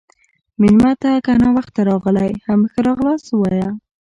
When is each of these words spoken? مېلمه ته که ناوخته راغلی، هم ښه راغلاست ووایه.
مېلمه 0.61 0.91
ته 1.01 1.11
که 1.25 1.31
ناوخته 1.41 1.81
راغلی، 1.89 2.31
هم 2.45 2.59
ښه 2.71 2.79
راغلاست 2.87 3.27
ووایه. 3.29 3.69